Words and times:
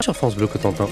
sur 0.00 0.14
France 0.14 0.36
Bleu 0.36 0.46
Cotentin. 0.46 0.86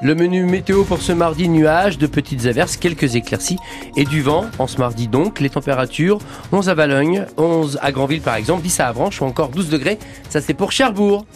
Le 0.00 0.14
menu 0.14 0.44
météo 0.44 0.84
pour 0.84 1.02
ce 1.02 1.10
mardi, 1.10 1.48
nuages, 1.48 1.98
de 1.98 2.06
petites 2.06 2.46
averses, 2.46 2.76
quelques 2.76 3.16
éclaircies 3.16 3.58
et 3.96 4.04
du 4.04 4.22
vent. 4.22 4.46
En 4.60 4.68
ce 4.68 4.78
mardi 4.78 5.08
donc, 5.08 5.40
les 5.40 5.50
températures 5.50 6.20
11 6.52 6.68
à 6.68 6.74
Valogne, 6.74 7.26
11 7.36 7.80
à 7.82 7.90
Granville 7.90 8.20
par 8.20 8.36
exemple, 8.36 8.62
10 8.62 8.78
à 8.78 8.86
Avranches 8.86 9.20
ou 9.22 9.24
encore 9.24 9.48
12 9.48 9.70
degrés. 9.70 9.98
Ça 10.28 10.40
c'est 10.40 10.54
pour 10.54 10.70
Cherbourg. 10.70 11.26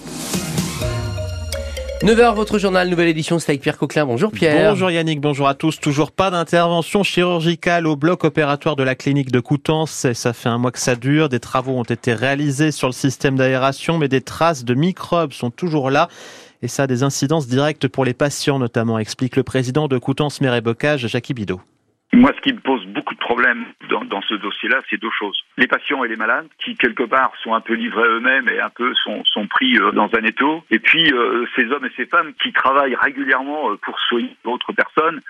9h, 2.02 2.34
votre 2.34 2.58
journal, 2.58 2.88
nouvelle 2.88 3.08
édition, 3.08 3.38
c'est 3.38 3.50
avec 3.50 3.60
Pierre 3.60 3.76
Coquelin. 3.76 4.06
Bonjour 4.06 4.32
Pierre. 4.32 4.70
Bonjour 4.70 4.90
Yannick, 4.90 5.20
bonjour 5.20 5.46
à 5.46 5.54
tous. 5.54 5.78
Toujours 5.78 6.12
pas 6.12 6.30
d'intervention 6.30 7.02
chirurgicale 7.02 7.86
au 7.86 7.94
bloc 7.94 8.24
opératoire 8.24 8.74
de 8.74 8.82
la 8.82 8.94
clinique 8.94 9.30
de 9.30 9.38
Coutances. 9.38 10.10
Ça 10.14 10.32
fait 10.32 10.48
un 10.48 10.56
mois 10.56 10.72
que 10.72 10.78
ça 10.78 10.96
dure. 10.96 11.28
Des 11.28 11.40
travaux 11.40 11.72
ont 11.72 11.82
été 11.82 12.14
réalisés 12.14 12.72
sur 12.72 12.88
le 12.88 12.94
système 12.94 13.36
d'aération, 13.36 13.98
mais 13.98 14.08
des 14.08 14.22
traces 14.22 14.64
de 14.64 14.72
microbes 14.72 15.34
sont 15.34 15.50
toujours 15.50 15.90
là. 15.90 16.08
Et 16.62 16.68
ça 16.68 16.84
a 16.84 16.86
des 16.86 17.02
incidences 17.02 17.48
directes 17.48 17.86
pour 17.86 18.06
les 18.06 18.14
patients 18.14 18.58
notamment, 18.58 18.98
explique 18.98 19.36
le 19.36 19.42
président 19.42 19.86
de 19.86 19.98
Coutances 19.98 20.40
Mère 20.40 20.62
Bocage, 20.62 21.06
Jackie 21.06 21.34
Bidot. 21.34 21.60
Moi, 22.12 22.32
ce 22.36 22.40
qui 22.40 22.52
me 22.52 22.58
pose 22.58 22.84
beaucoup 22.86 23.14
de 23.14 23.20
problèmes 23.20 23.64
dans, 23.88 24.04
dans 24.04 24.20
ce 24.22 24.34
dossier-là, 24.34 24.80
c'est 24.90 25.00
deux 25.00 25.10
choses. 25.16 25.38
Les 25.56 25.68
patients 25.68 26.02
et 26.02 26.08
les 26.08 26.16
malades, 26.16 26.48
qui 26.58 26.74
quelque 26.74 27.04
part 27.04 27.32
sont 27.42 27.54
un 27.54 27.60
peu 27.60 27.74
livrés 27.74 28.08
eux-mêmes 28.08 28.48
et 28.48 28.60
un 28.60 28.70
peu 28.70 28.92
sont, 29.04 29.24
sont 29.24 29.46
pris 29.46 29.78
euh, 29.78 29.92
dans 29.92 30.10
un 30.18 30.24
étau. 30.24 30.64
Et 30.70 30.80
puis, 30.80 31.12
euh, 31.12 31.46
ces 31.54 31.70
hommes 31.70 31.84
et 31.84 31.92
ces 31.96 32.06
femmes 32.06 32.32
qui 32.42 32.52
travaillent 32.52 32.96
régulièrement 32.96 33.70
euh, 33.70 33.76
pour 33.76 33.98
soigner 34.00 34.34
d'autres 34.44 34.72
personnes 34.72 35.20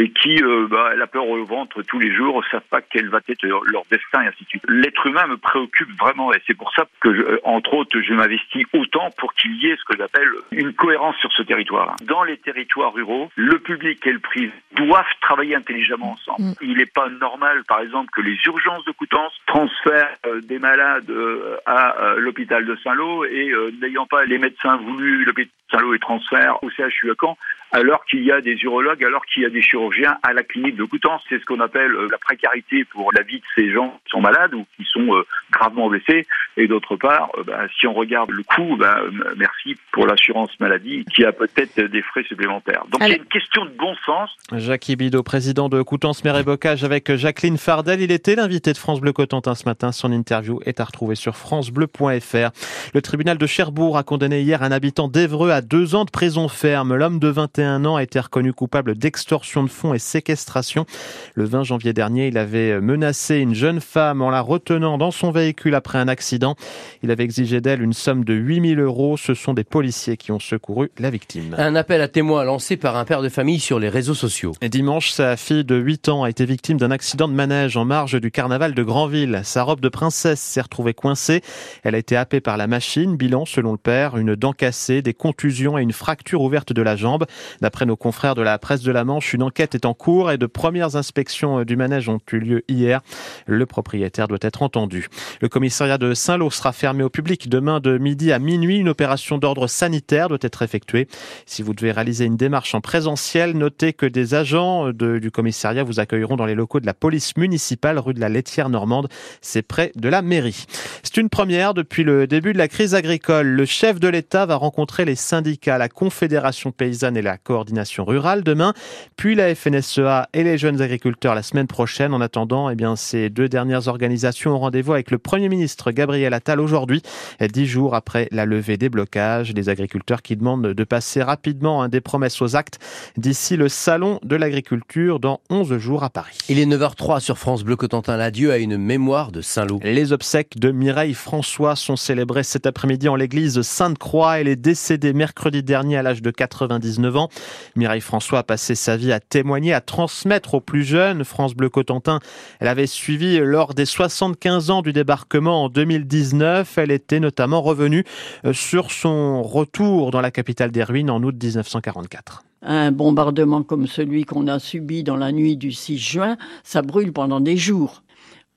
et 0.00 0.08
qui, 0.08 0.42
euh, 0.42 0.66
bah, 0.66 0.94
la 0.96 1.06
peur 1.06 1.28
au 1.28 1.44
ventre 1.44 1.82
tous 1.82 1.98
les 1.98 2.14
jours, 2.14 2.42
savent 2.50 2.62
pas 2.70 2.80
quel 2.80 3.10
va 3.10 3.20
être 3.28 3.46
leur, 3.46 3.82
destin 3.90 4.22
et 4.22 4.28
ainsi 4.28 4.44
de 4.44 4.48
suite. 4.48 4.64
L'être 4.66 5.06
humain 5.06 5.26
me 5.26 5.36
préoccupe 5.36 5.90
vraiment 5.98 6.32
et 6.32 6.40
c'est 6.46 6.56
pour 6.56 6.72
ça 6.72 6.86
que, 7.00 7.14
je, 7.14 7.22
entre 7.44 7.74
autres, 7.74 8.00
je 8.00 8.14
m'investis 8.14 8.64
autant 8.72 9.10
pour 9.18 9.34
qu'il 9.34 9.54
y 9.56 9.68
ait 9.68 9.76
ce 9.76 9.84
que 9.84 9.98
j'appelle 9.98 10.28
une 10.52 10.72
cohérence 10.72 11.16
sur 11.16 11.30
ce 11.32 11.42
territoire. 11.42 11.96
Dans 12.02 12.24
les 12.24 12.38
territoires 12.38 12.94
ruraux, 12.94 13.30
le 13.36 13.58
public 13.58 14.06
et 14.06 14.12
le 14.12 14.20
privé 14.20 14.52
doivent 14.72 15.04
travailler 15.20 15.54
intelligemment 15.54 16.12
ensemble. 16.12 16.54
Il 16.62 16.78
n'est 16.78 16.86
pas 16.86 17.10
normal, 17.10 17.64
par 17.68 17.80
exemple, 17.80 18.08
que 18.14 18.22
les 18.22 18.38
urgences 18.46 18.84
de 18.86 18.92
Coutances 18.92 19.38
transfèrent 19.46 20.16
euh, 20.26 20.40
des 20.40 20.58
malades 20.58 21.10
euh, 21.10 21.58
à 21.66 22.14
l'hôpital 22.16 22.64
de 22.64 22.74
Saint-Lô 22.82 23.26
et 23.26 23.52
n'ayant 23.80 24.06
pas 24.06 24.24
les 24.24 24.38
médecins 24.38 24.76
voulus, 24.76 25.24
l'hôpital 25.24 25.52
de 25.70 25.76
Saint-Lô 25.76 25.94
est 25.94 25.98
transfert 25.98 26.62
au 26.62 26.70
CHU 26.70 27.10
à 27.10 27.14
Caen, 27.20 27.36
alors 27.72 28.04
qu'il 28.06 28.24
y 28.24 28.32
a 28.32 28.40
des 28.40 28.56
urologues, 28.62 29.04
alors 29.04 29.24
qu'il 29.26 29.42
y 29.42 29.46
a 29.46 29.50
des 29.50 29.62
chirurgiens 29.62 30.16
à 30.22 30.32
la 30.32 30.42
clinique 30.42 30.76
de 30.76 30.84
Coutances. 30.84 31.22
C'est 31.28 31.38
ce 31.38 31.44
qu'on 31.44 31.60
appelle 31.60 31.92
la 32.10 32.18
précarité 32.18 32.84
pour 32.84 33.12
la 33.12 33.22
vie 33.22 33.38
de 33.38 33.44
ces 33.54 33.72
gens 33.72 33.98
qui 34.04 34.10
sont 34.10 34.20
malades 34.20 34.54
ou 34.54 34.66
qui 34.76 34.84
sont 34.84 35.14
euh, 35.14 35.24
gravement 35.52 35.88
blessés. 35.88 36.26
Et 36.56 36.66
d'autre 36.66 36.96
part, 36.96 37.30
euh, 37.38 37.44
bah, 37.44 37.66
si 37.78 37.86
on 37.86 37.94
regarde 37.94 38.30
le 38.30 38.42
coût, 38.42 38.76
bah, 38.76 39.00
merci 39.36 39.76
pour 39.92 40.06
l'assurance 40.06 40.50
maladie 40.58 41.04
qui 41.14 41.24
a 41.24 41.32
peut-être 41.32 41.80
des 41.80 42.02
frais 42.02 42.24
supplémentaires. 42.24 42.84
Donc 42.90 43.00
il 43.02 43.08
y 43.08 43.12
a 43.12 43.16
une 43.16 43.24
question 43.26 43.64
de 43.64 43.70
bon 43.70 43.94
sens. 44.04 44.30
Jacques 44.52 44.90
Bidot, 44.90 45.22
président 45.22 45.68
de 45.68 45.82
Coutances 45.82 46.24
Mère 46.24 46.36
et 46.36 46.42
Bocage 46.42 46.82
avec 46.84 47.14
Jacqueline 47.14 47.58
Fardel. 47.58 48.00
Il 48.00 48.10
était 48.10 48.34
l'invité 48.34 48.72
de 48.72 48.78
France 48.78 49.00
Bleu 49.00 49.12
Cotentin 49.12 49.54
ce 49.54 49.64
matin. 49.64 49.92
Son 49.92 50.12
interview 50.12 50.60
est 50.64 50.80
à 50.80 50.84
retrouver 50.84 51.14
sur 51.14 51.36
francebleu.fr. 51.36 52.50
Le 52.94 53.02
tribunal 53.02 53.38
de 53.38 53.46
Cherbourg 53.46 53.96
a 53.96 54.02
condamné 54.02 54.40
hier 54.40 54.62
un 54.62 54.72
habitant 54.72 55.08
d'Evreux 55.08 55.50
à 55.50 55.60
deux 55.60 55.94
ans 55.94 56.04
de 56.04 56.10
prison 56.10 56.48
ferme. 56.48 56.96
L'homme 56.96 57.18
de 57.18 57.28
21 57.28 57.59
ans 57.60 57.96
a 57.96 58.02
été 58.02 58.18
reconnu 58.18 58.52
coupable 58.52 58.94
d'extorsion 58.94 59.62
de 59.62 59.68
fonds 59.68 59.94
et 59.94 59.98
séquestration. 59.98 60.86
Le 61.34 61.44
20 61.44 61.64
janvier 61.64 61.92
dernier, 61.92 62.28
il 62.28 62.38
avait 62.38 62.80
menacé 62.80 63.36
une 63.36 63.54
jeune 63.54 63.80
femme 63.80 64.22
en 64.22 64.30
la 64.30 64.40
retenant 64.40 64.98
dans 64.98 65.10
son 65.10 65.30
véhicule 65.30 65.74
après 65.74 65.98
un 65.98 66.08
accident. 66.08 66.56
Il 67.02 67.10
avait 67.10 67.24
exigé 67.24 67.60
d'elle 67.60 67.82
une 67.82 67.92
somme 67.92 68.24
de 68.24 68.34
8000 68.34 68.80
euros. 68.80 69.16
Ce 69.16 69.34
sont 69.34 69.54
des 69.54 69.64
policiers 69.64 70.16
qui 70.16 70.32
ont 70.32 70.40
secouru 70.40 70.90
la 70.98 71.10
victime. 71.10 71.54
Un 71.58 71.74
appel 71.74 72.00
à 72.00 72.08
témoins 72.08 72.44
lancé 72.44 72.76
par 72.76 72.96
un 72.96 73.04
père 73.04 73.22
de 73.22 73.28
famille 73.28 73.60
sur 73.60 73.78
les 73.78 73.88
réseaux 73.88 74.14
sociaux. 74.14 74.52
Et 74.60 74.68
dimanche, 74.68 75.10
sa 75.10 75.36
fille 75.36 75.64
de 75.64 75.76
8 75.76 76.08
ans 76.08 76.24
a 76.24 76.30
été 76.30 76.44
victime 76.44 76.78
d'un 76.78 76.90
accident 76.90 77.28
de 77.28 77.34
manège 77.34 77.76
en 77.76 77.84
marge 77.84 78.20
du 78.20 78.30
carnaval 78.30 78.74
de 78.74 78.82
Granville. 78.82 79.40
Sa 79.44 79.62
robe 79.62 79.80
de 79.80 79.88
princesse 79.88 80.40
s'est 80.40 80.60
retrouvée 80.60 80.94
coincée. 80.94 81.42
Elle 81.82 81.94
a 81.94 81.98
été 81.98 82.16
happée 82.16 82.40
par 82.40 82.56
la 82.56 82.66
machine. 82.66 83.16
Bilan, 83.16 83.44
selon 83.44 83.72
le 83.72 83.78
père, 83.78 84.16
une 84.16 84.34
dent 84.34 84.52
cassée, 84.52 85.02
des 85.02 85.14
contusions 85.14 85.78
et 85.78 85.82
une 85.82 85.92
fracture 85.92 86.42
ouverte 86.42 86.72
de 86.72 86.82
la 86.82 86.96
jambe. 86.96 87.26
D'après 87.60 87.86
nos 87.86 87.96
confrères 87.96 88.34
de 88.34 88.42
la 88.42 88.58
presse 88.58 88.82
de 88.82 88.92
la 88.92 89.04
Manche, 89.04 89.34
une 89.34 89.42
enquête 89.42 89.74
est 89.74 89.84
en 89.84 89.94
cours 89.94 90.30
et 90.30 90.38
de 90.38 90.46
premières 90.46 90.96
inspections 90.96 91.64
du 91.64 91.76
manège 91.76 92.08
ont 92.08 92.20
eu 92.32 92.38
lieu 92.38 92.64
hier. 92.68 93.00
Le 93.46 93.66
propriétaire 93.66 94.28
doit 94.28 94.38
être 94.42 94.62
entendu. 94.62 95.08
Le 95.40 95.48
commissariat 95.48 95.98
de 95.98 96.14
Saint-Lô 96.14 96.50
sera 96.50 96.72
fermé 96.72 97.02
au 97.02 97.10
public 97.10 97.48
demain 97.48 97.80
de 97.80 97.98
midi 97.98 98.32
à 98.32 98.38
minuit. 98.38 98.78
Une 98.78 98.88
opération 98.88 99.38
d'ordre 99.38 99.66
sanitaire 99.66 100.28
doit 100.28 100.38
être 100.40 100.62
effectuée. 100.62 101.08
Si 101.46 101.62
vous 101.62 101.74
devez 101.74 101.92
réaliser 101.92 102.24
une 102.24 102.36
démarche 102.36 102.74
en 102.74 102.80
présentiel, 102.80 103.56
notez 103.56 103.92
que 103.92 104.06
des 104.06 104.34
agents 104.34 104.92
de, 104.92 105.18
du 105.18 105.30
commissariat 105.30 105.82
vous 105.82 106.00
accueilleront 106.00 106.36
dans 106.36 106.46
les 106.46 106.54
locaux 106.54 106.80
de 106.80 106.86
la 106.86 106.94
police 106.94 107.36
municipale 107.36 107.98
rue 107.98 108.14
de 108.14 108.20
la 108.20 108.28
Laitière 108.28 108.68
Normande. 108.68 109.08
C'est 109.40 109.62
près 109.62 109.92
de 109.96 110.08
la 110.08 110.22
mairie. 110.22 110.66
C'est 111.02 111.16
une 111.16 111.28
première 111.28 111.74
depuis 111.74 112.04
le 112.04 112.26
début 112.26 112.52
de 112.52 112.58
la 112.58 112.68
crise 112.68 112.94
agricole. 112.94 113.46
Le 113.46 113.64
chef 113.64 114.00
de 114.00 114.08
l'État 114.08 114.46
va 114.46 114.56
rencontrer 114.56 115.04
les 115.04 115.14
syndicats, 115.14 115.78
la 115.78 115.88
Confédération 115.88 116.72
paysanne 116.72 117.16
et 117.16 117.22
la 117.22 117.38
coordination 117.42 118.04
rurale 118.04 118.42
demain, 118.42 118.74
puis 119.16 119.34
la 119.34 119.54
FNSEA 119.54 120.28
et 120.32 120.44
les 120.44 120.58
jeunes 120.58 120.80
agriculteurs 120.82 121.34
la 121.34 121.42
semaine 121.42 121.66
prochaine. 121.66 122.14
En 122.14 122.20
attendant, 122.20 122.70
eh 122.70 122.74
bien, 122.74 122.96
ces 122.96 123.30
deux 123.30 123.48
dernières 123.48 123.88
organisations 123.88 124.52
ont 124.52 124.58
rendez-vous 124.58 124.92
avec 124.92 125.10
le 125.10 125.18
Premier 125.18 125.48
ministre 125.48 125.90
Gabriel 125.90 126.34
Attal 126.34 126.60
aujourd'hui, 126.60 127.02
dix 127.40 127.66
jours 127.66 127.94
après 127.94 128.28
la 128.30 128.46
levée 128.46 128.76
des 128.76 128.88
blocages. 128.88 129.52
Les 129.52 129.68
agriculteurs 129.68 130.22
qui 130.22 130.36
demandent 130.36 130.68
de 130.68 130.84
passer 130.84 131.22
rapidement 131.22 131.88
des 131.88 132.00
promesses 132.00 132.40
aux 132.42 132.56
actes 132.56 132.78
d'ici 133.16 133.56
le 133.56 133.68
salon 133.68 134.20
de 134.22 134.36
l'agriculture 134.36 135.20
dans 135.20 135.40
11 135.50 135.78
jours 135.78 136.04
à 136.04 136.10
Paris. 136.10 136.38
Il 136.48 136.58
est 136.58 136.66
9h03 136.66 137.20
sur 137.20 137.38
France 137.38 137.64
Bleu 137.64 137.76
Cotentin. 137.76 138.16
L'adieu 138.16 138.52
à 138.52 138.58
une 138.58 138.76
mémoire 138.76 139.32
de 139.32 139.40
Saint-Lô. 139.40 139.80
Les 139.82 140.12
obsèques 140.12 140.58
de 140.58 140.70
Mireille 140.70 141.14
François 141.14 141.76
sont 141.76 141.96
célébrées 141.96 142.42
cet 142.42 142.66
après-midi 142.66 143.08
en 143.08 143.16
l'église 143.16 143.62
Sainte-Croix. 143.62 144.40
Elle 144.40 144.48
est 144.48 144.56
décédée 144.56 145.12
mercredi 145.12 145.62
dernier 145.62 145.96
à 145.96 146.02
l'âge 146.02 146.22
de 146.22 146.30
99 146.30 147.16
ans. 147.16 147.28
Mireille 147.76 148.00
François 148.00 148.40
a 148.40 148.42
passé 148.42 148.74
sa 148.74 148.96
vie 148.96 149.12
à 149.12 149.20
témoigner, 149.20 149.72
à 149.72 149.80
transmettre 149.80 150.54
aux 150.54 150.60
plus 150.60 150.84
jeunes. 150.84 151.24
France 151.24 151.54
Bleu 151.54 151.68
Cotentin, 151.68 152.20
elle 152.58 152.68
avait 152.68 152.86
suivi 152.86 153.38
lors 153.38 153.74
des 153.74 153.86
75 153.86 154.70
ans 154.70 154.82
du 154.82 154.92
débarquement 154.92 155.64
en 155.64 155.68
2019. 155.68 156.78
Elle 156.78 156.90
était 156.90 157.20
notamment 157.20 157.62
revenue 157.62 158.04
sur 158.52 158.90
son 158.90 159.42
retour 159.42 160.10
dans 160.10 160.20
la 160.20 160.30
capitale 160.30 160.70
des 160.70 160.84
ruines 160.84 161.10
en 161.10 161.22
août 161.22 161.34
1944. 161.40 162.44
Un 162.62 162.92
bombardement 162.92 163.62
comme 163.62 163.86
celui 163.86 164.24
qu'on 164.24 164.46
a 164.46 164.58
subi 164.58 165.02
dans 165.02 165.16
la 165.16 165.32
nuit 165.32 165.56
du 165.56 165.72
6 165.72 165.98
juin, 165.98 166.36
ça 166.62 166.82
brûle 166.82 167.12
pendant 167.12 167.40
des 167.40 167.56
jours. 167.56 168.02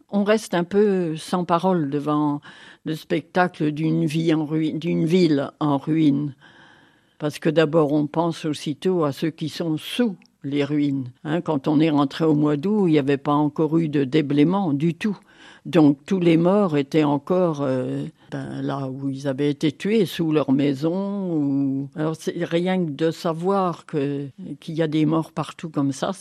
On 0.09 0.23
reste 0.23 0.53
un 0.53 0.65
peu 0.65 1.15
sans 1.15 1.45
parole 1.45 1.89
devant 1.89 2.41
le 2.85 2.95
spectacle 2.95 3.71
d'une 3.71 4.05
d'une 4.05 5.05
ville 5.05 5.51
en 5.59 5.77
ruine. 5.77 6.35
Parce 7.23 7.39
que 7.39 7.49
d'abord, 7.49 7.93
on 7.93 8.05
pense 8.05 8.43
aussitôt 8.43 9.05
à 9.05 9.13
ceux 9.13 9.29
qui 9.29 9.47
sont 9.47 9.77
sous 9.77 10.17
les 10.43 10.65
ruines. 10.65 11.05
Hein, 11.23 11.39
quand 11.39 11.69
on 11.69 11.79
est 11.79 11.89
rentré 11.89 12.25
au 12.25 12.35
mois 12.35 12.57
d'août, 12.57 12.87
il 12.89 12.91
n'y 12.91 12.99
avait 12.99 13.15
pas 13.15 13.31
encore 13.31 13.77
eu 13.77 13.87
de 13.87 14.03
déblaiement 14.03 14.73
du 14.73 14.93
tout. 14.93 15.17
Donc 15.65 15.99
tous 16.05 16.19
les 16.19 16.35
morts 16.35 16.75
étaient 16.75 17.05
encore 17.05 17.61
euh, 17.61 18.03
ben, 18.29 18.61
là 18.61 18.89
où 18.89 19.09
ils 19.09 19.29
avaient 19.29 19.49
été 19.49 19.71
tués, 19.71 20.05
sous 20.05 20.33
leur 20.33 20.51
maison. 20.51 21.87
Alors 21.95 22.17
rien 22.35 22.85
que 22.85 22.91
de 22.91 23.09
savoir 23.09 23.85
qu'il 23.85 24.33
y 24.67 24.81
a 24.81 24.87
des 24.89 25.05
morts 25.05 25.31
partout 25.31 25.69
comme 25.69 25.93
ça, 25.93 26.11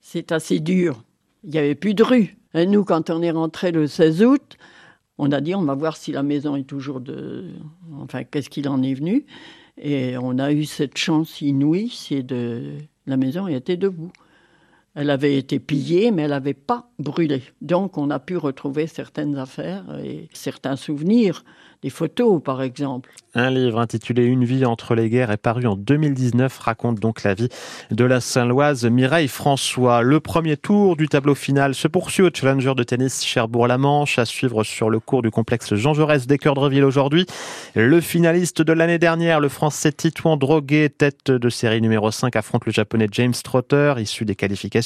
c'est 0.00 0.30
assez 0.30 0.60
dur. 0.60 1.02
Il 1.42 1.50
n'y 1.50 1.58
avait 1.58 1.74
plus 1.74 1.94
de 1.94 2.04
rue. 2.04 2.36
Nous, 2.54 2.84
quand 2.84 3.10
on 3.10 3.22
est 3.22 3.32
rentré 3.32 3.72
le 3.72 3.88
16 3.88 4.22
août, 4.22 4.56
on 5.18 5.32
a 5.32 5.40
dit 5.40 5.56
on 5.56 5.64
va 5.64 5.74
voir 5.74 5.96
si 5.96 6.12
la 6.12 6.22
maison 6.22 6.54
est 6.54 6.62
toujours 6.62 7.00
de. 7.00 7.46
Enfin, 8.00 8.22
qu'est-ce 8.22 8.50
qu'il 8.50 8.68
en 8.68 8.84
est 8.84 8.94
venu. 8.94 9.26
Et 9.82 10.16
on 10.18 10.38
a 10.38 10.52
eu 10.52 10.66
cette 10.66 10.98
chance 10.98 11.40
inouïe, 11.40 11.88
c'est 11.88 12.22
de. 12.22 12.74
La 13.06 13.16
maison 13.16 13.48
était 13.48 13.78
debout. 13.78 14.12
Elle 14.96 15.10
avait 15.10 15.36
été 15.36 15.60
pillée, 15.60 16.10
mais 16.10 16.22
elle 16.22 16.30
n'avait 16.30 16.52
pas 16.52 16.90
brûlé. 16.98 17.42
Donc, 17.60 17.96
on 17.96 18.10
a 18.10 18.18
pu 18.18 18.36
retrouver 18.36 18.88
certaines 18.88 19.36
affaires 19.36 19.84
et 20.02 20.28
certains 20.32 20.74
souvenirs 20.74 21.44
des 21.82 21.90
photos, 21.90 22.42
par 22.42 22.60
exemple. 22.60 23.10
Un 23.34 23.50
livre 23.50 23.78
intitulé 23.78 24.24
Une 24.24 24.44
vie 24.44 24.66
entre 24.66 24.94
les 24.94 25.08
guerres 25.08 25.30
est 25.30 25.38
paru 25.38 25.66
en 25.66 25.76
2019, 25.76 26.58
raconte 26.58 26.98
donc 26.98 27.22
la 27.22 27.32
vie 27.32 27.48
de 27.90 28.04
la 28.04 28.20
Saint-Loise 28.20 28.84
Mireille 28.84 29.28
François. 29.28 30.02
Le 30.02 30.20
premier 30.20 30.56
tour 30.56 30.96
du 30.96 31.08
tableau 31.08 31.34
final 31.34 31.74
se 31.74 31.88
poursuit 31.88 32.24
au 32.24 32.30
Challenger 32.34 32.74
de 32.74 32.82
tennis 32.82 33.24
Cherbourg-la-Manche, 33.24 34.18
à 34.18 34.26
suivre 34.26 34.62
sur 34.64 34.90
le 34.90 35.00
cours 35.00 35.22
du 35.22 35.30
complexe 35.30 35.74
Jean 35.74 35.94
Jaurès 35.94 36.26
d'Équeurdreville 36.26 36.84
aujourd'hui. 36.84 37.24
Le 37.74 38.00
finaliste 38.00 38.60
de 38.60 38.72
l'année 38.72 38.98
dernière, 38.98 39.40
le 39.40 39.48
français 39.48 39.92
Titouan 39.92 40.36
Droguet, 40.36 40.90
tête 40.90 41.30
de 41.30 41.48
série 41.48 41.80
numéro 41.80 42.10
5, 42.10 42.34
affronte 42.36 42.66
le 42.66 42.72
japonais 42.72 43.06
James 43.12 43.32
Trotter, 43.32 43.94
issu 43.98 44.26
des 44.26 44.34
qualifications. 44.34 44.79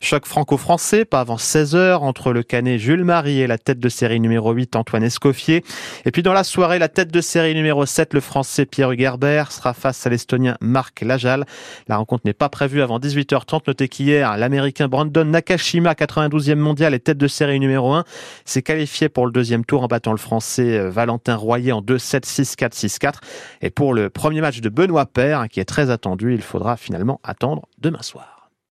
Choc 0.00 0.26
franco-français, 0.26 1.04
pas 1.04 1.20
avant 1.20 1.36
16 1.36 1.76
heures, 1.76 2.02
entre 2.02 2.32
le 2.32 2.42
canet 2.42 2.78
Jules 2.78 3.04
Marie 3.04 3.40
et 3.40 3.46
la 3.46 3.58
tête 3.58 3.80
de 3.80 3.88
série 3.88 4.18
numéro 4.18 4.52
8, 4.52 4.76
Antoine 4.76 5.02
Escoffier. 5.02 5.62
Et 6.04 6.10
puis 6.10 6.22
dans 6.22 6.32
la 6.32 6.44
soirée, 6.44 6.78
la 6.78 6.88
tête 6.88 7.12
de 7.12 7.20
série 7.20 7.54
numéro 7.54 7.66
numéro 7.66 7.84
7, 7.84 8.14
le 8.14 8.20
français 8.20 8.64
Pierre 8.64 8.92
Hugerbert 8.92 9.50
sera 9.50 9.74
face 9.74 10.06
à 10.06 10.10
l'estonien 10.10 10.56
Marc 10.60 11.00
Lajal. 11.00 11.44
La 11.88 11.96
rencontre 11.96 12.22
n'est 12.24 12.32
pas 12.32 12.48
prévue 12.48 12.80
avant 12.80 13.00
18h30. 13.00 13.62
Notez 13.66 13.88
qu'hier, 13.88 14.36
l'américain 14.36 14.86
Brandon 14.86 15.24
Nakashima, 15.24 15.94
92e 15.94 16.54
mondial 16.54 16.94
et 16.94 17.00
tête 17.00 17.18
de 17.18 17.26
série 17.26 17.58
numéro 17.58 17.92
1, 17.92 18.04
s'est 18.44 18.62
qualifié 18.62 19.08
pour 19.08 19.26
le 19.26 19.32
deuxième 19.32 19.64
tour 19.64 19.82
en 19.82 19.88
battant 19.88 20.12
le 20.12 20.18
français 20.18 20.78
euh, 20.78 20.90
Valentin 20.90 21.34
Royer 21.34 21.72
en 21.72 21.82
2-7, 21.82 22.22
6-4, 22.22 22.86
6-4. 22.86 23.14
Et 23.62 23.70
pour 23.70 23.92
le 23.92 24.10
premier 24.10 24.40
match 24.40 24.60
de 24.60 24.68
Benoît 24.68 25.06
Paire, 25.06 25.48
qui 25.50 25.58
est 25.58 25.64
très 25.64 25.90
attendu, 25.90 26.34
il 26.34 26.42
faudra 26.42 26.76
finalement 26.76 27.20
attendre 27.24 27.66
demain 27.78 28.02
soir. 28.02 28.35